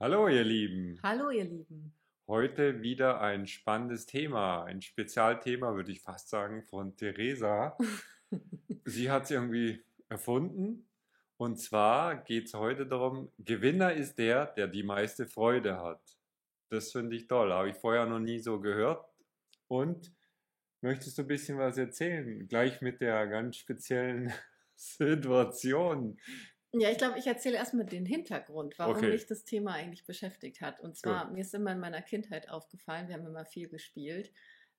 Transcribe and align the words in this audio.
Hallo 0.00 0.28
ihr 0.28 0.44
Lieben. 0.44 0.96
Hallo 1.02 1.30
ihr 1.30 1.42
Lieben. 1.42 1.92
Heute 2.28 2.82
wieder 2.82 3.20
ein 3.20 3.48
spannendes 3.48 4.06
Thema, 4.06 4.62
ein 4.62 4.80
Spezialthema 4.80 5.74
würde 5.74 5.90
ich 5.90 6.02
fast 6.02 6.28
sagen 6.28 6.62
von 6.62 6.94
Theresa. 6.96 7.76
Sie 8.84 9.10
hat 9.10 9.24
es 9.24 9.32
irgendwie 9.32 9.82
erfunden 10.08 10.86
und 11.36 11.56
zwar 11.56 12.14
geht 12.14 12.46
es 12.46 12.54
heute 12.54 12.86
darum, 12.86 13.32
Gewinner 13.38 13.92
ist 13.92 14.20
der, 14.20 14.46
der 14.46 14.68
die 14.68 14.84
meiste 14.84 15.26
Freude 15.26 15.78
hat. 15.78 16.16
Das 16.68 16.92
finde 16.92 17.16
ich 17.16 17.26
toll, 17.26 17.52
habe 17.52 17.70
ich 17.70 17.76
vorher 17.76 18.06
noch 18.06 18.20
nie 18.20 18.38
so 18.38 18.60
gehört. 18.60 19.04
Und 19.66 20.14
möchtest 20.80 21.18
du 21.18 21.22
ein 21.22 21.28
bisschen 21.28 21.58
was 21.58 21.76
erzählen? 21.76 22.46
Gleich 22.46 22.80
mit 22.82 23.00
der 23.00 23.26
ganz 23.26 23.56
speziellen 23.56 24.32
Situation, 24.76 26.20
ja, 26.72 26.90
ich 26.90 26.98
glaube, 26.98 27.18
ich 27.18 27.26
erzähle 27.26 27.56
erstmal 27.56 27.86
den 27.86 28.06
Hintergrund, 28.06 28.78
warum 28.78 28.96
Okay. 28.96 29.10
mich 29.10 29.26
das 29.26 29.44
Thema 29.44 29.72
eigentlich 29.72 30.04
beschäftigt 30.04 30.60
hat. 30.60 30.80
Und 30.80 30.96
zwar, 30.96 31.24
Gut. 31.24 31.34
mir 31.34 31.40
ist 31.40 31.54
immer 31.54 31.72
in 31.72 31.80
meiner 31.80 32.02
Kindheit 32.02 32.48
aufgefallen, 32.50 33.08
wir 33.08 33.14
haben 33.14 33.26
immer 33.26 33.46
viel 33.46 33.68
gespielt, 33.68 34.32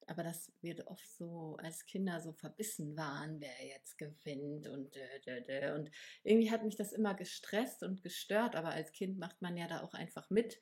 aber 0.08 0.24
dass 0.24 0.52
wir 0.62 0.88
oft 0.88 1.08
so 1.08 1.58
als 1.62 1.86
Kinder 1.86 2.20
so 2.20 2.34
verbissen 2.34 2.96
waren, 2.96 3.40
wer 3.42 3.68
jetzt 3.68 3.98
gewinnt 3.98 4.68
und 4.68 4.96
dä, 4.96 5.20
dä, 5.26 5.42
dä. 5.42 5.72
und 5.74 5.92
irgendwie 6.24 6.52
hat 6.52 6.64
mich 6.64 6.76
das 6.76 6.94
immer 6.94 7.14
gestresst 7.16 7.84
und 7.84 8.02
gestört, 8.04 8.56
aber 8.56 8.70
als 8.70 8.92
Kind 8.92 9.18
macht 9.18 9.42
man 9.42 9.58
ja 9.58 9.68
da 9.68 9.82
auch 9.82 9.94
einfach 9.94 10.30
mit 10.30 10.60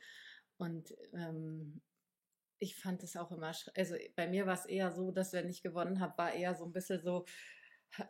und 0.58 0.96
ähm, 1.14 1.82
ich 2.60 2.76
fand 2.76 3.04
es 3.04 3.16
auch 3.16 3.32
immer, 3.32 3.54
also 3.76 3.96
bei 4.16 4.28
mir 4.28 4.46
war 4.48 4.56
es 4.56 4.66
eher 4.66 4.92
so, 4.92 5.12
dass 5.12 5.34
wenn 5.34 5.50
ich 5.50 5.62
gewonnen 5.62 6.00
habe, 6.00 6.18
war 6.18 6.34
eher 6.34 6.56
so 6.56 6.66
ein 6.66 6.74
bisschen 6.74 7.02
so, 7.02 7.26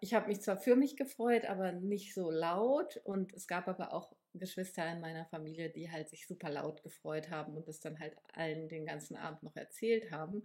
ich 0.02 0.14
habe 0.14 0.28
mich 0.28 0.42
zwar 0.42 0.58
für 0.58 0.76
mich 0.76 0.96
gefreut, 0.98 1.46
aber 1.46 1.72
nicht 1.72 2.14
so 2.14 2.30
laut. 2.32 2.98
Und 3.04 3.34
es 3.34 3.48
gab 3.48 3.68
aber 3.68 3.94
auch 3.94 4.16
Geschwister 4.34 4.90
in 4.92 5.02
meiner 5.02 5.26
Familie, 5.26 5.70
die 5.70 5.92
halt 5.92 6.10
sich 6.10 6.28
super 6.28 6.50
laut 6.50 6.84
gefreut 6.84 7.30
haben 7.30 7.56
und 7.56 7.68
das 7.68 7.80
dann 7.80 8.00
halt 8.00 8.16
allen 8.34 8.70
den 8.70 8.86
ganzen 8.86 9.16
Abend 9.16 9.44
noch 9.44 9.56
erzählt 9.56 10.12
haben. 10.12 10.44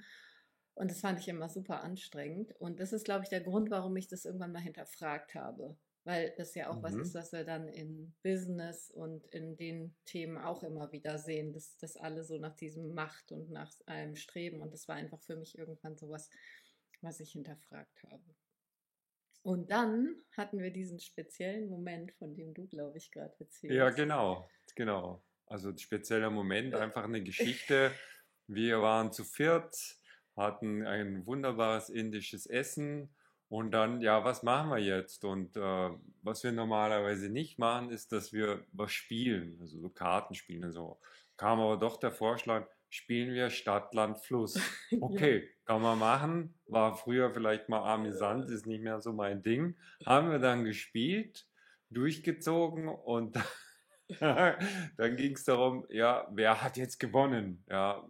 Und 0.75 0.91
das 0.91 1.01
fand 1.01 1.21
ich 1.21 1.29
immer 1.29 1.49
super 1.49 1.83
anstrengend. 1.83 2.53
Und 2.59 2.81
das 2.81 2.93
ist, 2.93 3.05
glaube 3.05 3.25
ich, 3.25 3.29
der 3.29 3.43
Grund, 3.43 3.71
warum 3.71 3.97
ich 3.97 4.09
das 4.09 4.25
irgendwann 4.25 4.53
mal 4.53 4.63
hinterfragt 4.63 5.35
habe. 5.35 5.77
Weil 6.05 6.35
das 6.37 6.55
ja 6.55 6.71
auch 6.71 6.83
was 6.83 6.95
Mhm. 6.95 7.03
ist, 7.03 7.15
was 7.15 7.33
wir 7.33 7.45
dann 7.45 7.69
in 7.69 8.15
Business 8.23 8.91
und 8.91 9.27
in 9.29 9.57
den 9.57 9.95
Themen 10.07 10.39
auch 10.39 10.63
immer 10.63 10.91
wieder 10.93 11.19
sehen, 11.19 11.53
dass, 11.53 11.77
dass 11.77 11.97
alle 11.97 12.25
so 12.25 12.39
nach 12.39 12.57
diesem 12.57 12.95
Macht 12.95 13.31
und 13.33 13.51
nach 13.51 13.73
einem 13.87 14.17
streben. 14.17 14.63
Und 14.63 14.73
das 14.73 14.89
war 14.89 14.97
einfach 14.97 15.21
für 15.23 15.37
mich 15.37 15.57
irgendwann 15.57 15.97
sowas, 15.97 16.29
was 17.03 17.21
ich 17.21 17.33
hinterfragt 17.33 18.03
habe. 18.11 18.35
Und 19.43 19.71
dann 19.71 20.17
hatten 20.37 20.61
wir 20.61 20.71
diesen 20.71 21.01
speziellen 21.01 21.69
Moment, 21.69 22.13
von 22.13 22.35
dem 22.35 22.55
du, 22.55 22.67
glaube 22.67 22.99
ich, 22.99 23.11
gerade 23.11 23.35
erzählst. 23.41 23.77
Ja, 23.77 23.91
genau, 23.91 24.49
genau. 24.77 25.23
Also 25.47 25.71
ein 25.71 25.79
spezieller 25.79 26.31
Moment, 26.31 26.75
einfach 26.75 27.05
eine 27.05 27.23
Geschichte. 27.23 27.93
Wir 28.47 28.81
waren 28.83 29.13
zu 29.13 29.25
viert, 29.25 29.77
hatten 30.37 30.87
ein 30.87 31.27
wunderbares 31.27 31.89
indisches 31.89 32.47
Essen 32.47 33.15
und 33.49 33.71
dann, 33.73 34.01
ja, 34.01 34.25
was 34.25 34.43
machen 34.43 34.71
wir 34.71 34.79
jetzt? 34.79 35.25
Und 35.25 35.59
äh, 35.59 35.91
was 36.23 36.43
wir 36.43 36.53
normalerweise 36.53 37.29
nicht 37.29 37.59
machen, 37.59 37.91
ist, 37.91 38.11
dass 38.11 38.33
wir 38.33 38.65
was 38.73 38.93
spielen, 38.93 39.59
also 39.61 39.79
so 39.79 39.91
Karten 39.91 40.35
spielen 40.35 40.65
und 40.65 40.73
so. 40.73 40.99
Kam 41.43 41.59
aber 41.59 41.77
doch 41.77 41.97
der 41.97 42.13
Vorschlag, 42.13 42.69
spielen 42.89 43.35
wir 43.35 43.51
Stadt, 43.51 43.93
Land, 43.95 44.21
Fluss. 44.21 44.61
Okay, 45.01 45.49
kann 45.65 45.83
man 45.83 45.99
machen. 45.99 46.55
War 46.67 46.95
früher 46.95 47.33
vielleicht 47.35 47.69
mal 47.69 47.83
amüsant, 47.93 48.49
ist 48.49 48.65
nicht 48.65 48.81
mehr 48.81 49.01
so 49.01 49.13
mein 49.13 49.43
Ding. 49.43 49.75
Haben 50.07 50.31
wir 50.31 50.39
dann 50.39 50.63
gespielt, 50.63 51.49
durchgezogen 51.91 52.89
und 52.89 53.37
dann 54.21 55.17
ging 55.17 55.35
es 55.35 55.43
darum, 55.43 55.85
ja, 55.89 56.29
wer 56.31 56.63
hat 56.63 56.77
jetzt 56.77 57.01
gewonnen? 57.01 57.65
Ja, 57.69 58.09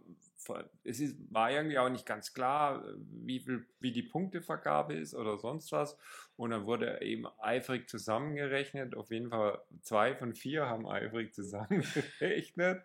es 0.83 0.99
ist, 0.99 1.17
war 1.31 1.51
irgendwie 1.51 1.77
auch 1.77 1.89
nicht 1.89 2.05
ganz 2.05 2.33
klar, 2.33 2.83
wie, 2.97 3.39
viel, 3.39 3.65
wie 3.79 3.91
die 3.91 4.03
Punktevergabe 4.03 4.93
ist 4.93 5.13
oder 5.15 5.37
sonst 5.37 5.71
was. 5.71 5.97
Und 6.35 6.51
dann 6.51 6.65
wurde 6.65 7.01
eben 7.01 7.25
eifrig 7.39 7.87
zusammengerechnet. 7.89 8.95
Auf 8.95 9.11
jeden 9.11 9.29
Fall 9.29 9.59
zwei 9.81 10.15
von 10.15 10.33
vier 10.33 10.65
haben 10.67 10.87
eifrig 10.87 11.33
zusammengerechnet. 11.33 12.81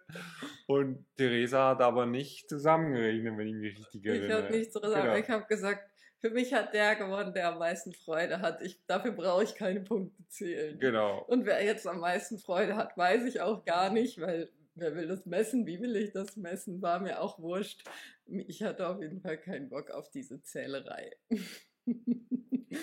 Und 0.66 1.04
Theresa 1.16 1.70
hat 1.70 1.80
aber 1.80 2.06
nicht 2.06 2.48
zusammengerechnet, 2.48 3.36
wenn 3.38 3.48
ich 3.48 3.54
mich 3.54 3.78
richtig 3.78 4.04
Ich 4.04 4.10
erinnere. 4.10 4.42
habe 4.44 4.52
nichts 4.56 4.74
gesagt, 4.74 5.02
Genau. 5.04 5.16
ich 5.16 5.28
habe 5.30 5.46
gesagt, 5.46 5.90
für 6.20 6.30
mich 6.30 6.52
hat 6.52 6.74
der 6.74 6.96
gewonnen, 6.96 7.32
der 7.32 7.48
am 7.52 7.58
meisten 7.58 7.92
Freude 7.94 8.40
hat. 8.40 8.60
Ich, 8.62 8.84
dafür 8.86 9.12
brauche 9.12 9.44
ich 9.44 9.54
keine 9.54 9.80
Punkte 9.80 10.20
zählen. 10.28 10.78
Genau. 10.78 11.22
Und 11.28 11.46
wer 11.46 11.64
jetzt 11.64 11.86
am 11.86 12.00
meisten 12.00 12.38
Freude 12.38 12.74
hat, 12.76 12.96
weiß 12.96 13.24
ich 13.24 13.40
auch 13.40 13.64
gar 13.64 13.90
nicht, 13.90 14.20
weil 14.20 14.50
wer 14.78 14.94
will 14.94 15.06
das 15.06 15.26
messen? 15.26 15.66
Wie 15.66 15.80
will 15.80 15.96
ich 15.96 16.12
das 16.12 16.36
messen? 16.36 16.80
War 16.82 17.00
mir 17.00 17.20
auch 17.20 17.38
wurscht. 17.38 17.84
Ich 18.26 18.62
hatte 18.62 18.88
auf 18.88 19.00
jeden 19.00 19.20
Fall 19.20 19.38
keinen 19.38 19.68
Bock 19.68 19.90
auf 19.90 20.10
diese 20.10 20.42
Zählerei. 20.42 21.12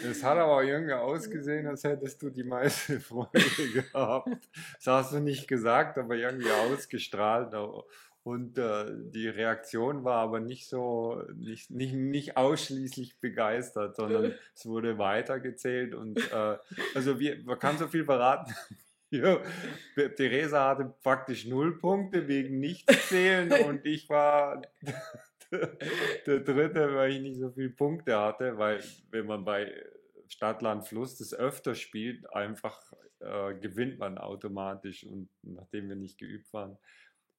Es 0.03 0.23
hat 0.23 0.38
aber 0.38 0.63
irgendwie 0.63 0.94
ausgesehen, 0.94 1.67
als 1.67 1.83
hättest 1.83 2.22
du 2.22 2.29
die 2.29 2.44
meiste 2.44 3.00
Freude 3.00 3.69
gehabt. 3.73 4.50
Das 4.83 4.88
hast 4.88 5.13
du 5.13 5.19
nicht 5.19 5.47
gesagt, 5.47 5.97
aber 5.97 6.16
irgendwie 6.16 6.50
ausgestrahlt. 6.50 7.53
Und 8.23 8.57
äh, 8.57 8.85
die 9.12 9.27
Reaktion 9.27 10.03
war 10.03 10.17
aber 10.17 10.39
nicht 10.39 10.67
so, 10.67 11.22
nicht, 11.35 11.69
nicht, 11.69 11.94
nicht 11.94 12.38
ausschließlich 12.38 13.19
begeistert, 13.19 13.95
sondern 13.95 14.33
es 14.56 14.66
wurde 14.66 14.97
weitergezählt. 14.97 15.94
Und 15.94 16.17
äh, 16.31 16.57
also 16.95 17.19
wir, 17.19 17.44
man 17.44 17.59
kann 17.59 17.77
so 17.77 17.88
viel 17.88 18.06
verraten. 18.06 18.53
Ja, 19.15 19.39
Theresa 20.15 20.69
hatte 20.69 20.93
praktisch 21.01 21.45
null 21.45 21.77
Punkte 21.77 22.27
wegen 22.27 22.59
Nichtzählen 22.59 23.51
und 23.67 23.85
ich 23.85 24.09
war 24.09 24.61
der 25.51 26.39
Dritte, 26.39 26.95
weil 26.95 27.11
ich 27.11 27.21
nicht 27.21 27.39
so 27.39 27.51
viele 27.51 27.69
Punkte 27.69 28.17
hatte, 28.19 28.57
weil 28.57 28.83
wenn 29.11 29.25
man 29.25 29.45
bei 29.45 29.71
Stadt, 30.27 30.61
Land, 30.61 30.87
Fluss 30.87 31.17
das 31.17 31.33
öfter 31.33 31.75
spielt, 31.75 32.29
einfach 32.33 32.81
äh, 33.19 33.53
gewinnt 33.55 33.99
man 33.99 34.17
automatisch 34.17 35.05
und 35.05 35.29
nachdem 35.43 35.89
wir 35.89 35.95
nicht 35.95 36.17
geübt 36.17 36.51
waren. 36.51 36.77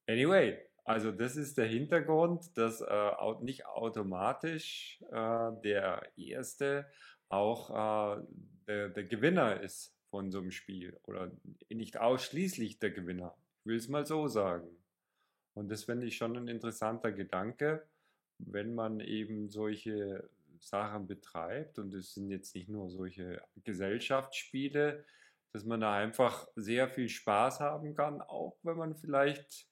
Anyway, 0.07 0.57
also 0.85 1.11
das 1.11 1.35
ist 1.35 1.57
der 1.57 1.67
Hintergrund, 1.67 2.57
dass 2.57 2.81
äh, 2.81 3.11
nicht 3.41 3.65
automatisch 3.65 5.03
äh, 5.11 5.51
der 5.63 6.01
Erste 6.15 6.89
auch 7.29 7.69
äh, 7.69 8.23
der, 8.67 8.89
der 8.89 9.03
Gewinner 9.03 9.59
ist 9.61 9.96
von 10.09 10.31
so 10.31 10.39
einem 10.39 10.51
Spiel 10.51 10.97
oder 11.03 11.31
nicht 11.69 11.97
ausschließlich 11.97 12.79
der 12.79 12.91
Gewinner. 12.91 13.35
Ich 13.59 13.65
will 13.65 13.77
es 13.77 13.87
mal 13.87 14.05
so 14.05 14.27
sagen. 14.27 14.69
Und 15.53 15.69
das 15.69 15.85
finde 15.85 16.07
ich 16.07 16.17
schon 16.17 16.37
ein 16.37 16.47
interessanter 16.47 17.11
Gedanke, 17.11 17.87
wenn 18.37 18.75
man 18.75 18.99
eben 18.99 19.49
solche 19.49 20.29
Sachen 20.59 21.07
betreibt 21.07 21.79
und 21.79 21.93
es 21.93 22.13
sind 22.13 22.29
jetzt 22.29 22.55
nicht 22.55 22.69
nur 22.69 22.89
solche 22.89 23.41
Gesellschaftsspiele, 23.63 25.05
dass 25.53 25.65
man 25.65 25.81
da 25.81 25.95
einfach 25.95 26.47
sehr 26.55 26.87
viel 26.87 27.09
Spaß 27.09 27.59
haben 27.59 27.95
kann, 27.95 28.21
auch 28.21 28.57
wenn 28.63 28.77
man 28.77 28.95
vielleicht 28.95 29.67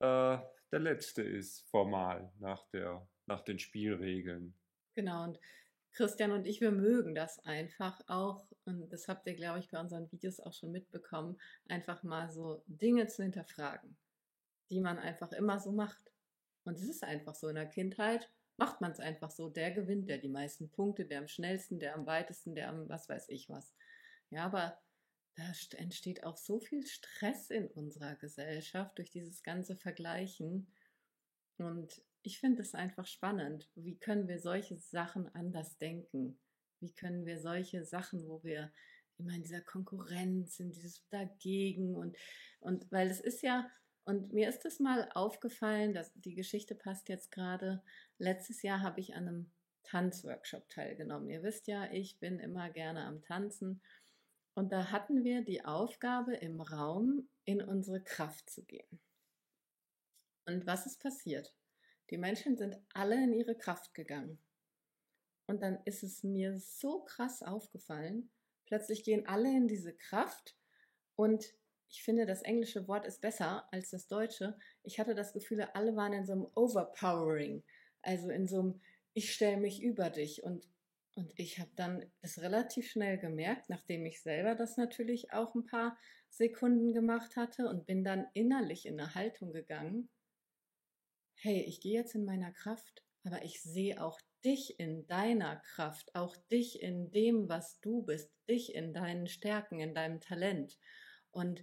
äh, 0.00 0.38
der 0.70 0.80
Letzte 0.80 1.22
ist, 1.22 1.62
formal, 1.70 2.32
nach, 2.38 2.66
der, 2.68 3.06
nach 3.26 3.40
den 3.40 3.58
Spielregeln. 3.58 4.54
Genau, 4.94 5.24
und 5.24 5.38
Christian 5.98 6.30
und 6.30 6.46
ich, 6.46 6.60
wir 6.60 6.70
mögen 6.70 7.16
das 7.16 7.40
einfach 7.40 8.00
auch. 8.06 8.46
Und 8.64 8.92
das 8.92 9.08
habt 9.08 9.26
ihr, 9.26 9.34
glaube 9.34 9.58
ich, 9.58 9.68
bei 9.68 9.80
unseren 9.80 10.10
Videos 10.12 10.38
auch 10.38 10.52
schon 10.52 10.70
mitbekommen, 10.70 11.40
einfach 11.68 12.04
mal 12.04 12.30
so 12.30 12.62
Dinge 12.68 13.08
zu 13.08 13.24
hinterfragen, 13.24 13.96
die 14.70 14.80
man 14.80 15.00
einfach 15.00 15.32
immer 15.32 15.58
so 15.58 15.72
macht. 15.72 16.12
Und 16.62 16.78
es 16.78 16.88
ist 16.88 17.02
einfach 17.02 17.34
so 17.34 17.48
in 17.48 17.56
der 17.56 17.66
Kindheit, 17.66 18.30
macht 18.58 18.80
man 18.80 18.92
es 18.92 19.00
einfach 19.00 19.32
so. 19.32 19.48
Der 19.48 19.72
gewinnt, 19.72 20.08
der 20.08 20.18
die 20.18 20.28
meisten 20.28 20.70
Punkte, 20.70 21.04
der 21.04 21.18
am 21.18 21.26
schnellsten, 21.26 21.80
der 21.80 21.96
am 21.96 22.06
weitesten, 22.06 22.54
der 22.54 22.68
am 22.68 22.88
was 22.88 23.08
weiß 23.08 23.28
ich 23.30 23.48
was. 23.48 23.74
Ja, 24.30 24.44
aber 24.44 24.80
da 25.34 25.50
st- 25.50 25.78
entsteht 25.78 26.22
auch 26.22 26.36
so 26.36 26.60
viel 26.60 26.86
Stress 26.86 27.50
in 27.50 27.66
unserer 27.66 28.14
Gesellschaft 28.14 28.98
durch 28.98 29.10
dieses 29.10 29.42
ganze 29.42 29.74
Vergleichen. 29.74 30.72
Und 31.56 32.00
ich 32.28 32.40
finde 32.40 32.60
es 32.60 32.74
einfach 32.74 33.06
spannend. 33.06 33.70
Wie 33.74 33.96
können 33.96 34.28
wir 34.28 34.38
solche 34.38 34.76
Sachen 34.76 35.34
anders 35.34 35.78
denken? 35.78 36.38
Wie 36.78 36.92
können 36.92 37.24
wir 37.24 37.40
solche 37.40 37.86
Sachen, 37.86 38.28
wo 38.28 38.44
wir 38.44 38.70
immer 39.16 39.32
in 39.32 39.42
dieser 39.42 39.62
Konkurrenz, 39.62 40.60
in 40.60 40.70
dieses 40.70 41.08
Dagegen 41.08 41.96
und, 41.96 42.18
und 42.60 42.92
weil 42.92 43.08
es 43.08 43.20
ist 43.20 43.40
ja, 43.40 43.70
und 44.04 44.34
mir 44.34 44.50
ist 44.50 44.66
das 44.66 44.78
mal 44.78 45.08
aufgefallen, 45.14 45.94
dass 45.94 46.12
die 46.16 46.34
Geschichte 46.34 46.74
passt 46.74 47.08
jetzt 47.08 47.32
gerade. 47.32 47.82
Letztes 48.18 48.60
Jahr 48.60 48.82
habe 48.82 49.00
ich 49.00 49.14
an 49.14 49.26
einem 49.26 49.52
Tanzworkshop 49.84 50.68
teilgenommen. 50.68 51.30
Ihr 51.30 51.42
wisst 51.42 51.66
ja, 51.66 51.90
ich 51.90 52.18
bin 52.18 52.40
immer 52.40 52.68
gerne 52.68 53.06
am 53.06 53.22
Tanzen. 53.22 53.80
Und 54.52 54.70
da 54.70 54.90
hatten 54.90 55.24
wir 55.24 55.42
die 55.42 55.64
Aufgabe, 55.64 56.34
im 56.34 56.60
Raum 56.60 57.26
in 57.44 57.62
unsere 57.62 58.02
Kraft 58.02 58.50
zu 58.50 58.64
gehen. 58.64 59.00
Und 60.44 60.66
was 60.66 60.84
ist 60.84 61.00
passiert? 61.00 61.54
Die 62.10 62.18
Menschen 62.18 62.56
sind 62.56 62.78
alle 62.94 63.22
in 63.22 63.32
ihre 63.32 63.56
Kraft 63.56 63.94
gegangen. 63.94 64.38
Und 65.46 65.62
dann 65.62 65.78
ist 65.84 66.02
es 66.02 66.22
mir 66.22 66.58
so 66.58 67.00
krass 67.04 67.42
aufgefallen. 67.42 68.30
Plötzlich 68.66 69.02
gehen 69.04 69.26
alle 69.26 69.48
in 69.48 69.66
diese 69.66 69.94
Kraft 69.94 70.56
und 71.16 71.54
ich 71.90 72.02
finde, 72.02 72.26
das 72.26 72.42
englische 72.42 72.86
Wort 72.86 73.06
ist 73.06 73.20
besser 73.20 73.66
als 73.72 73.90
das 73.90 74.06
deutsche. 74.06 74.56
Ich 74.82 75.00
hatte 75.00 75.14
das 75.14 75.32
Gefühl, 75.32 75.62
alle 75.72 75.96
waren 75.96 76.12
in 76.12 76.26
so 76.26 76.32
einem 76.32 76.46
Overpowering, 76.54 77.64
also 78.02 78.28
in 78.30 78.46
so 78.46 78.60
einem 78.60 78.80
Ich 79.14 79.32
stelle 79.32 79.56
mich 79.56 79.82
über 79.82 80.10
dich. 80.10 80.42
Und, 80.42 80.68
und 81.16 81.32
ich 81.36 81.58
habe 81.58 81.70
dann 81.76 82.04
das 82.20 82.40
relativ 82.40 82.90
schnell 82.90 83.18
gemerkt, 83.18 83.70
nachdem 83.70 84.04
ich 84.04 84.22
selber 84.22 84.54
das 84.54 84.76
natürlich 84.76 85.32
auch 85.32 85.54
ein 85.54 85.64
paar 85.64 85.96
Sekunden 86.28 86.92
gemacht 86.92 87.36
hatte 87.36 87.68
und 87.68 87.86
bin 87.86 88.04
dann 88.04 88.26
innerlich 88.34 88.84
in 88.84 89.00
eine 89.00 89.14
Haltung 89.14 89.52
gegangen. 89.52 90.10
Hey, 91.40 91.62
ich 91.62 91.80
gehe 91.80 91.94
jetzt 91.94 92.16
in 92.16 92.24
meiner 92.24 92.50
Kraft, 92.50 93.04
aber 93.22 93.44
ich 93.44 93.62
sehe 93.62 94.02
auch 94.02 94.20
dich 94.44 94.80
in 94.80 95.06
deiner 95.06 95.54
Kraft, 95.54 96.12
auch 96.16 96.36
dich 96.50 96.82
in 96.82 97.12
dem, 97.12 97.48
was 97.48 97.78
du 97.80 98.02
bist, 98.02 98.28
dich 98.48 98.74
in 98.74 98.92
deinen 98.92 99.28
Stärken, 99.28 99.78
in 99.78 99.94
deinem 99.94 100.18
Talent. 100.18 100.76
Und 101.30 101.62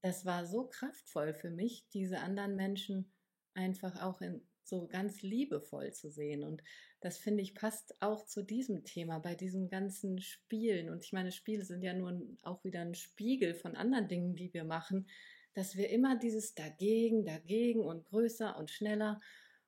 das 0.00 0.24
war 0.24 0.46
so 0.46 0.68
kraftvoll 0.68 1.34
für 1.34 1.50
mich, 1.50 1.88
diese 1.92 2.20
anderen 2.20 2.54
Menschen 2.54 3.12
einfach 3.54 4.00
auch 4.00 4.20
in, 4.20 4.46
so 4.62 4.86
ganz 4.86 5.22
liebevoll 5.22 5.92
zu 5.92 6.08
sehen. 6.08 6.44
Und 6.44 6.62
das 7.00 7.18
finde 7.18 7.42
ich 7.42 7.56
passt 7.56 8.00
auch 8.00 8.26
zu 8.26 8.44
diesem 8.44 8.84
Thema, 8.84 9.18
bei 9.18 9.34
diesen 9.34 9.68
ganzen 9.68 10.20
Spielen. 10.20 10.88
Und 10.88 11.04
ich 11.04 11.12
meine, 11.12 11.32
Spiele 11.32 11.64
sind 11.64 11.82
ja 11.82 11.94
nur 11.94 12.16
auch 12.42 12.62
wieder 12.62 12.82
ein 12.82 12.94
Spiegel 12.94 13.54
von 13.54 13.74
anderen 13.74 14.06
Dingen, 14.06 14.36
die 14.36 14.54
wir 14.54 14.62
machen, 14.62 15.08
dass 15.54 15.76
wir 15.76 15.90
immer 15.90 16.18
dieses 16.18 16.54
dagegen, 16.54 17.24
dagegen 17.24 17.80
und 17.80 18.06
größer 18.06 18.56
und 18.56 18.70
schneller. 18.70 19.20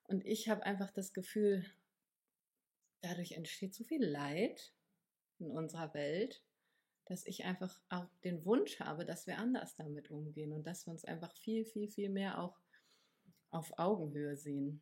Und 0.04 0.24
ich 0.24 0.48
habe 0.48 0.64
einfach 0.64 0.90
das 0.90 1.12
Gefühl, 1.12 1.64
dadurch 3.00 3.32
entsteht 3.32 3.74
so 3.74 3.84
viel 3.84 4.04
Leid 4.04 4.72
in 5.38 5.50
unserer 5.50 5.92
Welt 5.94 6.42
dass 7.06 7.26
ich 7.26 7.44
einfach 7.44 7.78
auch 7.88 8.06
den 8.24 8.44
Wunsch 8.44 8.80
habe, 8.80 9.04
dass 9.04 9.26
wir 9.26 9.38
anders 9.38 9.74
damit 9.74 10.10
umgehen 10.10 10.52
und 10.52 10.66
dass 10.66 10.86
wir 10.86 10.92
uns 10.92 11.04
einfach 11.04 11.34
viel, 11.36 11.64
viel, 11.64 11.88
viel 11.88 12.08
mehr 12.08 12.38
auch 12.38 12.58
auf 13.50 13.78
Augenhöhe 13.78 14.36
sehen. 14.36 14.80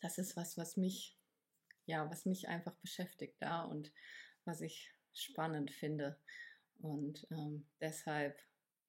Das 0.00 0.18
ist 0.18 0.36
was, 0.36 0.58
was 0.58 0.76
mich, 0.76 1.16
ja, 1.86 2.10
was 2.10 2.26
mich 2.26 2.48
einfach 2.48 2.74
beschäftigt 2.74 3.36
da 3.40 3.62
und 3.62 3.92
was 4.44 4.60
ich 4.60 4.92
spannend 5.14 5.70
finde. 5.70 6.18
Und 6.80 7.26
ähm, 7.30 7.66
deshalb, 7.80 8.42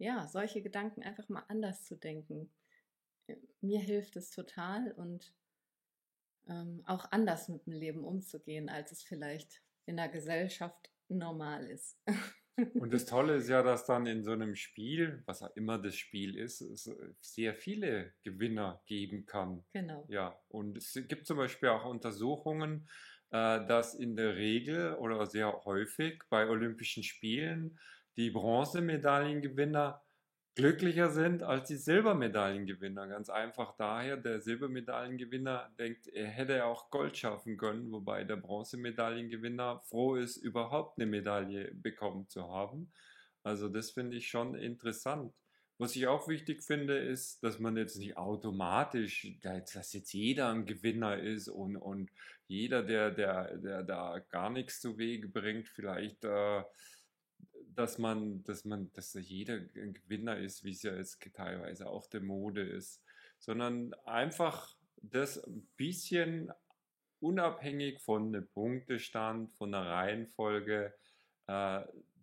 ja, 0.03 0.27
solche 0.27 0.61
Gedanken 0.61 1.01
einfach 1.01 1.29
mal 1.29 1.45
anders 1.47 1.85
zu 1.85 1.95
denken. 1.95 2.51
Mir 3.61 3.79
hilft 3.79 4.17
es 4.17 4.31
total 4.31 4.91
und 4.91 5.33
ähm, 6.49 6.83
auch 6.85 7.09
anders 7.11 7.47
mit 7.47 7.65
dem 7.65 7.73
Leben 7.73 8.03
umzugehen, 8.03 8.67
als 8.67 8.91
es 8.91 9.01
vielleicht 9.01 9.61
in 9.85 9.95
der 9.95 10.09
Gesellschaft 10.09 10.91
normal 11.07 11.65
ist. 11.67 11.97
Und 12.75 12.93
das 12.93 13.05
Tolle 13.05 13.37
ist 13.37 13.47
ja, 13.47 13.63
dass 13.63 13.85
dann 13.85 14.05
in 14.05 14.23
so 14.23 14.31
einem 14.31 14.55
Spiel, 14.55 15.23
was 15.25 15.41
auch 15.41 15.55
immer 15.55 15.79
das 15.79 15.95
Spiel 15.95 16.37
ist, 16.37 16.61
es 16.61 16.91
sehr 17.21 17.55
viele 17.55 18.13
Gewinner 18.23 18.83
geben 18.85 19.25
kann. 19.25 19.63
Genau. 19.71 20.05
Ja, 20.09 20.37
und 20.49 20.77
es 20.77 20.93
gibt 21.07 21.25
zum 21.25 21.37
Beispiel 21.37 21.69
auch 21.69 21.85
Untersuchungen, 21.85 22.89
äh, 23.31 23.65
dass 23.65 23.95
in 23.95 24.15
der 24.15 24.35
Regel 24.35 24.95
oder 24.95 25.25
sehr 25.25 25.63
häufig 25.63 26.21
bei 26.29 26.47
Olympischen 26.47 27.03
Spielen 27.03 27.79
die 28.17 28.31
Bronzemedaillengewinner 28.31 30.01
glücklicher 30.55 31.09
sind 31.09 31.41
als 31.41 31.67
die 31.67 31.77
Silbermedaillengewinner. 31.77 33.07
Ganz 33.07 33.29
einfach 33.29 33.75
daher, 33.75 34.17
der 34.17 34.39
Silbermedaillengewinner 34.39 35.71
denkt, 35.79 36.07
er 36.07 36.27
hätte 36.27 36.65
auch 36.65 36.91
Gold 36.91 37.17
schaffen 37.17 37.57
können, 37.57 37.91
wobei 37.91 38.23
der 38.23 38.35
Bronzemedaillengewinner 38.35 39.81
froh 39.85 40.15
ist, 40.15 40.37
überhaupt 40.37 40.99
eine 40.99 41.07
Medaille 41.07 41.73
bekommen 41.73 42.29
zu 42.29 42.47
haben. 42.49 42.91
Also 43.41 43.67
das 43.67 43.91
finde 43.91 44.17
ich 44.17 44.27
schon 44.27 44.55
interessant. 44.55 45.33
Was 45.79 45.95
ich 45.95 46.05
auch 46.07 46.27
wichtig 46.27 46.63
finde, 46.63 46.97
ist, 46.97 47.43
dass 47.43 47.59
man 47.59 47.75
jetzt 47.75 47.97
nicht 47.97 48.15
automatisch, 48.15 49.27
dass 49.41 49.91
jetzt 49.91 50.13
jeder 50.13 50.49
ein 50.49 50.65
Gewinner 50.65 51.17
ist 51.17 51.49
und, 51.49 51.75
und 51.75 52.11
jeder, 52.47 52.83
der, 52.83 53.09
der, 53.09 53.57
der 53.57 53.83
da 53.83 54.19
gar 54.29 54.51
nichts 54.51 54.79
zu 54.79 54.99
Wege 54.99 55.27
bringt, 55.27 55.67
vielleicht 55.67 56.23
äh, 56.25 56.63
dass 57.75 57.97
man, 57.97 58.43
dass 58.43 58.65
man, 58.65 58.91
dass 58.93 59.13
jeder 59.13 59.55
ein 59.75 59.93
Gewinner 59.93 60.37
ist, 60.37 60.63
wie 60.63 60.71
es 60.71 60.83
ja 60.83 60.95
jetzt 60.95 61.19
teilweise 61.33 61.89
auch 61.89 62.07
der 62.07 62.21
Mode 62.21 62.61
ist, 62.61 63.03
sondern 63.39 63.93
einfach 64.05 64.75
das 65.01 65.43
ein 65.43 65.67
bisschen 65.75 66.51
unabhängig 67.19 68.01
von 68.01 68.27
einem 68.27 68.47
Punktestand, 68.47 69.53
von 69.53 69.73
einer 69.73 69.89
Reihenfolge 69.89 70.93
äh, 71.47 71.81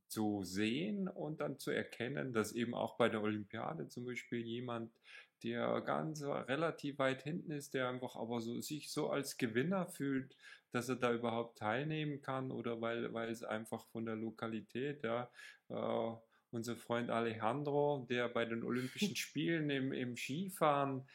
zu 0.09 0.43
sehen 0.43 1.09
und 1.09 1.41
dann 1.41 1.59
zu 1.59 1.71
erkennen, 1.71 2.33
dass 2.33 2.53
eben 2.53 2.75
auch 2.75 2.97
bei 2.97 3.09
der 3.09 3.23
Olympiade 3.23 3.89
zum 3.89 4.05
Beispiel 4.05 4.41
jemand, 4.41 4.93
der 5.43 5.81
ganz 5.83 6.23
relativ 6.23 6.99
weit 6.99 7.23
hinten 7.23 7.53
ist, 7.53 7.75
der 7.75 7.89
einfach 7.89 8.17
aber 8.17 8.41
so, 8.41 8.61
sich 8.61 8.91
so 8.91 9.11
als 9.11 9.37
Gewinner 9.37 9.87
fühlt, 9.87 10.37
dass 10.73 10.89
er 10.89 10.97
da 10.97 11.13
überhaupt 11.13 11.59
teilnehmen 11.59 12.21
kann 12.21 12.51
oder 12.51 12.81
weil, 12.81 13.13
weil 13.13 13.31
es 13.31 13.43
einfach 13.43 13.87
von 13.89 14.07
der 14.07 14.17
Lokalität, 14.17 15.03
ja, 15.03 15.31
äh, 15.69 16.17
unser 16.53 16.77
Freund 16.77 17.11
Alejandro, 17.11 18.07
der 18.09 18.29
bei 18.29 18.45
den 18.45 18.63
Olympischen 18.65 19.17
Spielen 19.17 19.71
im, 19.71 19.93
im 19.93 20.17
Skifahren 20.17 21.07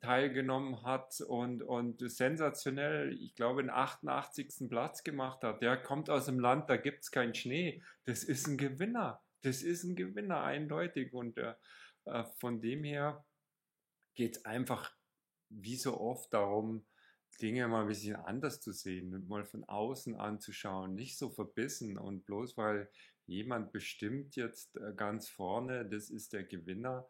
teilgenommen 0.00 0.82
hat 0.82 1.20
und, 1.20 1.62
und 1.62 1.98
sensationell, 2.08 3.12
ich 3.20 3.34
glaube, 3.34 3.62
den 3.62 3.70
88. 3.70 4.68
Platz 4.68 5.02
gemacht 5.02 5.42
hat. 5.42 5.62
Der 5.62 5.76
kommt 5.76 6.10
aus 6.10 6.26
dem 6.26 6.38
Land, 6.38 6.70
da 6.70 6.76
gibt 6.76 7.02
es 7.02 7.10
keinen 7.10 7.34
Schnee. 7.34 7.82
Das 8.04 8.22
ist 8.24 8.46
ein 8.46 8.56
Gewinner. 8.56 9.20
Das 9.42 9.62
ist 9.62 9.84
ein 9.84 9.96
Gewinner, 9.96 10.42
eindeutig. 10.42 11.12
Und 11.12 11.38
äh, 11.38 11.54
äh 12.04 12.24
von 12.38 12.60
dem 12.60 12.84
her 12.84 13.24
geht 14.14 14.36
es 14.36 14.44
einfach 14.44 14.94
wie 15.48 15.76
so 15.76 16.00
oft 16.00 16.32
darum, 16.32 16.86
Dinge 17.40 17.66
mal 17.66 17.82
ein 17.82 17.88
bisschen 17.88 18.16
anders 18.16 18.60
zu 18.60 18.72
sehen, 18.72 19.26
mal 19.26 19.44
von 19.44 19.64
außen 19.64 20.14
anzuschauen, 20.14 20.94
nicht 20.94 21.18
so 21.18 21.30
verbissen 21.30 21.98
und 21.98 22.24
bloß 22.26 22.56
weil 22.56 22.88
jemand 23.26 23.72
bestimmt 23.72 24.36
jetzt 24.36 24.76
äh, 24.76 24.92
ganz 24.94 25.28
vorne, 25.28 25.88
das 25.88 26.10
ist 26.10 26.32
der 26.32 26.44
Gewinner, 26.44 27.08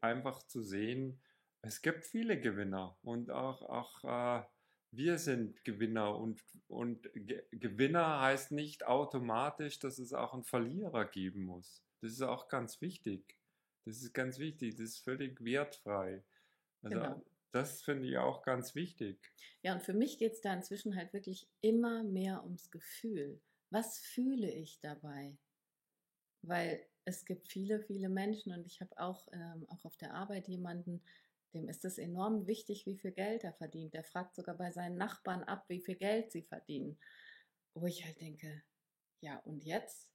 einfach 0.00 0.46
zu 0.46 0.62
sehen, 0.62 1.20
es 1.62 1.82
gibt 1.82 2.04
viele 2.04 2.40
Gewinner 2.40 2.96
und 3.02 3.30
auch, 3.30 3.62
auch 3.62 4.04
äh, 4.04 4.44
wir 4.92 5.18
sind 5.18 5.64
Gewinner 5.64 6.16
und, 6.16 6.42
und 6.68 7.08
Ge 7.14 7.42
Gewinner 7.50 8.20
heißt 8.20 8.52
nicht 8.52 8.86
automatisch, 8.86 9.78
dass 9.78 9.98
es 9.98 10.12
auch 10.12 10.32
einen 10.32 10.44
Verlierer 10.44 11.04
geben 11.04 11.44
muss. 11.44 11.82
Das 12.00 12.12
ist 12.12 12.22
auch 12.22 12.48
ganz 12.48 12.80
wichtig. 12.80 13.36
Das 13.84 14.02
ist 14.02 14.14
ganz 14.14 14.38
wichtig, 14.38 14.76
das 14.76 14.90
ist 14.90 15.04
völlig 15.04 15.44
wertfrei. 15.44 16.24
Also 16.86 17.00
genau. 17.00 17.22
Das 17.52 17.82
finde 17.82 18.06
ich 18.06 18.18
auch 18.18 18.42
ganz 18.42 18.74
wichtig. 18.74 19.18
Ja, 19.62 19.74
und 19.74 19.82
für 19.82 19.94
mich 19.94 20.18
geht 20.18 20.32
es 20.32 20.40
da 20.40 20.52
inzwischen 20.52 20.94
halt 20.94 21.12
wirklich 21.12 21.48
immer 21.60 22.02
mehr 22.04 22.44
ums 22.44 22.70
Gefühl. 22.70 23.40
Was 23.70 23.98
fühle 23.98 24.50
ich 24.50 24.78
dabei? 24.80 25.38
Weil 26.42 26.86
es 27.04 27.24
gibt 27.24 27.48
viele, 27.48 27.80
viele 27.80 28.08
Menschen 28.08 28.52
und 28.52 28.66
ich 28.66 28.80
habe 28.80 28.98
auch, 28.98 29.26
ähm, 29.32 29.66
auch 29.68 29.84
auf 29.84 29.96
der 29.96 30.14
Arbeit 30.14 30.48
jemanden, 30.48 31.02
dem 31.54 31.68
ist 31.68 31.84
es 31.84 31.98
enorm 31.98 32.46
wichtig, 32.46 32.84
wie 32.84 32.98
viel 32.98 33.12
Geld 33.12 33.42
er 33.42 33.54
verdient. 33.54 33.94
Der 33.94 34.04
fragt 34.04 34.34
sogar 34.34 34.56
bei 34.56 34.70
seinen 34.70 34.96
Nachbarn 34.96 35.42
ab, 35.44 35.64
wie 35.68 35.80
viel 35.80 35.96
Geld 35.96 36.30
sie 36.32 36.42
verdienen. 36.42 36.98
Wo 37.74 37.86
ich 37.86 38.04
halt 38.04 38.20
denke, 38.20 38.62
ja, 39.20 39.38
und 39.38 39.64
jetzt? 39.64 40.10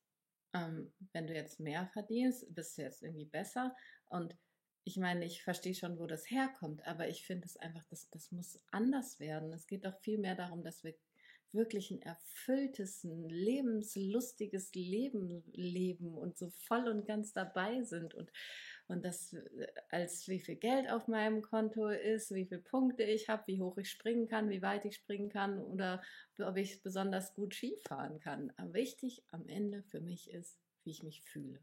Ähm, 0.54 0.94
wenn 1.14 1.28
du 1.28 1.34
jetzt 1.34 1.60
mehr 1.60 1.88
verdienst, 1.88 2.54
bist 2.54 2.78
du 2.78 2.84
jetzt 2.84 3.02
irgendwie 3.02 3.26
besser. 3.26 3.76
Und 4.10 4.38
ich 4.84 4.98
meine, 4.98 5.26
ich 5.26 5.44
verstehe 5.44 5.76
schon, 5.76 6.00
wo 6.00 6.08
das 6.08 6.30
herkommt, 6.30 6.86
aber 6.88 7.08
ich 7.08 7.26
finde 7.26 7.46
es 7.46 7.58
einfach, 7.58 7.84
das, 7.90 8.10
das 8.10 8.32
muss 8.32 8.60
anders 8.72 9.20
werden. 9.20 9.54
Es 9.54 9.68
geht 9.68 9.86
doch 9.86 9.98
viel 10.00 10.18
mehr 10.18 10.36
darum, 10.36 10.64
dass 10.64 10.84
wir 10.84 10.96
wirklich 11.54 11.92
ein 11.92 12.02
erfülltes, 12.02 13.04
ein 13.04 13.28
lebenslustiges 13.30 14.74
Leben 14.74 15.44
leben 15.52 16.18
und 16.18 16.38
so 16.38 16.50
voll 16.50 16.88
und 16.88 17.06
ganz 17.06 17.34
dabei 17.34 17.84
sind 17.84 18.14
und, 18.14 18.32
und 18.88 19.04
das 19.04 19.34
äh, 19.34 19.68
als 19.90 20.28
wie 20.28 20.40
viel 20.40 20.56
Geld 20.56 20.90
auf 20.90 21.08
meinem 21.08 21.42
Konto 21.42 21.90
ist, 21.90 22.34
wie 22.34 22.46
viele 22.46 22.62
Punkte 22.62 23.04
ich 23.04 23.28
habe, 23.28 23.44
wie 23.48 23.62
hoch 23.62 23.78
ich 23.78 23.90
springen 23.90 24.28
kann, 24.28 24.50
wie 24.50 24.62
weit 24.62 24.86
ich 24.86 24.96
springen 24.96 25.30
kann 25.30 25.60
oder 25.60 26.02
ob 26.40 26.56
ich 26.58 26.82
besonders 26.82 27.34
gut 27.34 27.54
Skifahren 27.54 28.20
kann. 28.20 28.54
Aber 28.56 28.74
wichtig 28.74 29.24
am 29.32 29.48
Ende 29.48 29.84
für 29.84 30.00
mich 30.00 30.32
ist, 30.32 30.58
wie 30.84 30.92
ich 30.92 31.04
mich 31.04 31.22
fühle. 31.22 31.60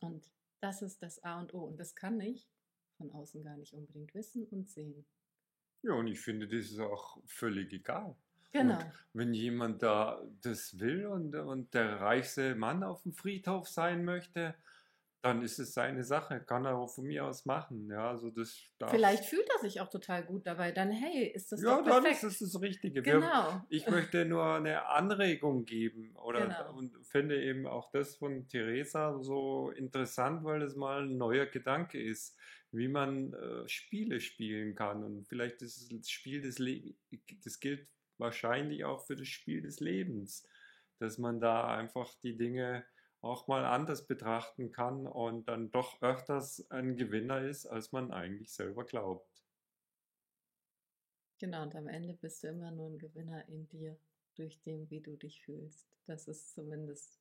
Und 0.00 0.28
das 0.60 0.82
ist 0.82 1.02
das 1.02 1.22
A 1.22 1.38
und 1.38 1.54
O. 1.54 1.64
Und 1.64 1.78
das 1.78 1.94
kann 1.94 2.20
ich 2.20 2.48
von 2.96 3.10
außen 3.12 3.42
gar 3.42 3.56
nicht 3.56 3.74
unbedingt 3.74 4.14
wissen 4.14 4.46
und 4.46 4.68
sehen. 4.68 5.06
Ja, 5.82 5.92
und 5.92 6.06
ich 6.06 6.20
finde, 6.20 6.48
das 6.48 6.66
ist 6.66 6.78
auch 6.78 7.18
völlig 7.26 7.72
egal. 7.72 8.16
Genau. 8.52 8.78
Und 8.78 8.92
wenn 9.12 9.34
jemand 9.34 9.82
da 9.82 10.22
das 10.40 10.78
will 10.78 11.06
und, 11.06 11.34
und 11.34 11.74
der 11.74 12.00
reichste 12.00 12.54
Mann 12.54 12.82
auf 12.82 13.02
dem 13.02 13.12
Friedhof 13.12 13.68
sein 13.68 14.04
möchte, 14.04 14.54
dann 15.26 15.42
ist 15.42 15.58
es 15.58 15.74
seine 15.74 16.04
Sache, 16.04 16.40
kann 16.40 16.64
er 16.64 16.76
auch 16.76 16.94
von 16.94 17.04
mir 17.04 17.24
aus 17.24 17.46
machen. 17.46 17.88
Ja, 17.90 18.10
also 18.10 18.30
das 18.30 18.56
Vielleicht 18.88 19.24
fühlt 19.24 19.48
er 19.54 19.58
sich 19.60 19.80
auch 19.80 19.88
total 19.88 20.24
gut 20.24 20.46
dabei. 20.46 20.70
Dann, 20.70 20.90
hey, 20.90 21.26
ist 21.26 21.50
das 21.50 21.62
ja, 21.62 21.76
doch 21.76 21.84
dann 21.84 22.02
perfekt. 22.04 22.22
ist 22.22 22.40
es 22.40 22.52
das 22.52 22.62
Richtige. 22.62 23.04
Wir, 23.04 23.14
genau. 23.14 23.62
ich 23.68 23.88
möchte 23.88 24.24
nur 24.24 24.54
eine 24.54 24.86
Anregung 24.86 25.64
geben 25.64 26.14
oder 26.16 26.46
Genau. 26.46 26.76
und 26.76 26.96
finde 27.06 27.42
eben 27.42 27.66
auch 27.66 27.90
das 27.90 28.16
von 28.16 28.46
Theresa 28.46 29.18
so 29.20 29.70
interessant, 29.70 30.44
weil 30.44 30.62
es 30.62 30.76
mal 30.76 31.02
ein 31.02 31.16
neuer 31.16 31.46
Gedanke 31.46 32.00
ist, 32.00 32.36
wie 32.70 32.88
man 32.88 33.32
äh, 33.32 33.68
Spiele 33.68 34.20
spielen 34.20 34.74
kann 34.74 35.02
und 35.02 35.26
vielleicht 35.26 35.62
ist 35.62 35.78
es 35.78 35.88
das 35.88 36.10
Spiel 36.10 36.40
des 36.42 36.58
Lebens, 36.58 36.96
das 37.44 37.58
gilt 37.58 37.88
wahrscheinlich 38.18 38.84
auch 38.84 39.06
für 39.06 39.16
das 39.16 39.28
Spiel 39.28 39.62
des 39.62 39.80
Lebens, 39.80 40.46
dass 40.98 41.18
man 41.18 41.40
da 41.40 41.74
einfach 41.74 42.14
die 42.22 42.36
Dinge 42.36 42.84
auch 43.26 43.48
mal 43.48 43.64
anders 43.64 44.06
betrachten 44.06 44.72
kann 44.72 45.06
und 45.06 45.48
dann 45.48 45.70
doch 45.70 46.00
öfters 46.02 46.70
ein 46.70 46.96
Gewinner 46.96 47.42
ist, 47.42 47.66
als 47.66 47.92
man 47.92 48.12
eigentlich 48.12 48.52
selber 48.52 48.84
glaubt. 48.84 49.44
Genau, 51.38 51.62
und 51.62 51.74
am 51.74 51.88
Ende 51.88 52.14
bist 52.14 52.42
du 52.42 52.48
immer 52.48 52.70
nur 52.70 52.88
ein 52.88 52.98
Gewinner 52.98 53.46
in 53.48 53.68
dir, 53.68 53.98
durch 54.36 54.62
dem, 54.62 54.88
wie 54.90 55.00
du 55.00 55.16
dich 55.16 55.42
fühlst. 55.42 55.88
Das 56.06 56.28
ist 56.28 56.54
zumindest 56.54 57.20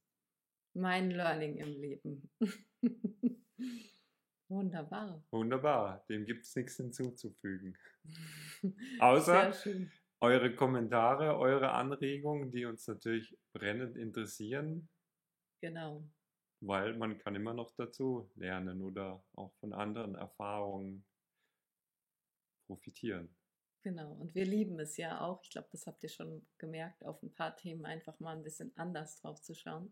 mein 0.74 1.12
Learning 1.12 1.58
im 1.58 1.68
Leben. 1.68 2.30
Wunderbar. 4.48 5.26
Wunderbar, 5.32 6.06
dem 6.08 6.26
gibt 6.26 6.46
es 6.46 6.56
nichts 6.56 6.78
hinzuzufügen. 6.78 7.78
Außer 9.00 9.54
eure 10.22 10.56
Kommentare, 10.56 11.38
eure 11.38 11.72
Anregungen, 11.72 12.52
die 12.52 12.66
uns 12.66 12.88
natürlich 12.88 13.38
brennend 13.54 13.98
interessieren, 13.98 14.88
Genau. 15.66 16.08
weil 16.62 16.96
man 16.96 17.18
kann 17.18 17.34
immer 17.34 17.56
noch 17.56 17.72
dazu 17.76 18.30
lernen 18.36 18.82
oder 18.82 19.26
auch 19.34 19.52
von 19.56 19.74
anderen 19.74 20.14
Erfahrungen 20.14 21.04
profitieren. 22.68 23.36
Genau, 23.82 24.14
und 24.14 24.36
wir 24.36 24.46
lieben 24.46 24.80
es 24.80 24.96
ja 24.98 25.22
auch. 25.22 25.42
Ich 25.44 25.50
glaube, 25.50 25.70
das 25.72 25.88
habt 25.88 26.04
ihr 26.04 26.10
schon 26.10 26.48
gemerkt, 26.60 27.04
auf 27.04 27.22
ein 27.24 27.34
paar 27.34 27.56
Themen 27.56 27.84
einfach 27.86 28.20
mal 28.20 28.36
ein 28.36 28.44
bisschen 28.44 28.72
anders 28.78 29.16
drauf 29.18 29.42
zu 29.42 29.56
schauen, 29.56 29.92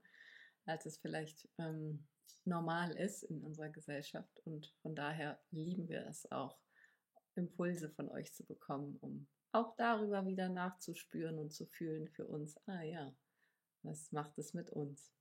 als 0.65 0.85
es 0.85 0.99
vielleicht 0.99 1.49
ähm, 1.57 2.07
normal 2.45 2.95
ist 2.95 3.23
in 3.23 3.41
unserer 3.43 3.69
Gesellschaft. 3.69 4.39
Und 4.45 4.75
von 4.83 4.95
daher 4.95 5.39
lieben 5.49 5.89
wir 5.89 6.05
es 6.05 6.31
auch, 6.31 6.59
Impulse 7.33 7.89
von 7.89 8.09
euch 8.09 8.31
zu 8.31 8.45
bekommen, 8.45 8.97
um 9.01 9.27
auch 9.51 9.75
darüber 9.75 10.27
wieder 10.27 10.49
nachzuspüren 10.49 11.39
und 11.39 11.51
zu 11.51 11.65
fühlen 11.65 12.07
für 12.09 12.27
uns. 12.27 12.57
Ah 12.67 12.83
ja, 12.83 13.15
was 13.81 14.11
macht 14.11 14.37
es 14.37 14.53
mit 14.53 14.69
uns? 14.69 15.11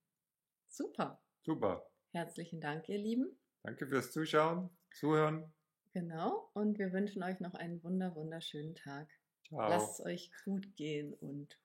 Super. 0.73 1.23
Super. 1.43 1.87
Herzlichen 2.13 2.61
Dank, 2.61 2.89
ihr 2.89 2.97
Lieben. 2.99 3.39
Danke 3.63 3.87
fürs 3.87 4.11
Zuschauen, 4.11 4.71
Zuhören. 4.95 5.53
Genau. 5.93 6.51
Und 6.55 6.79
wir 6.79 6.93
wünschen 6.95 7.23
euch 7.23 7.41
noch 7.41 7.53
einen 7.53 7.85
wunder, 7.85 8.15
wunderschönen 8.17 8.75
Tag. 8.75 9.07
Ciao. 9.47 9.69
Lasst 9.69 10.01
es 10.01 10.07
euch 10.07 10.31
gut 10.47 10.75
gehen 10.77 11.13
und 11.13 11.59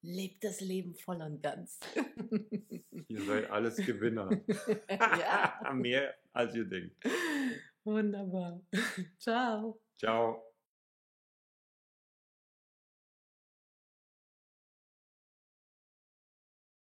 lebt 0.00 0.42
das 0.42 0.60
Leben 0.60 0.96
voll 0.96 1.22
und 1.22 1.42
ganz. 1.42 1.78
Ihr 3.08 3.24
seid 3.24 3.50
alles 3.50 3.76
Gewinner. 3.76 4.30
ja, 4.90 5.70
Mehr 5.72 6.12
als 6.32 6.56
ihr 6.56 6.64
denkt. 6.64 6.96
wunderbar. 7.84 8.60
Ciao. 9.18 9.80
Ciao. 9.96 10.51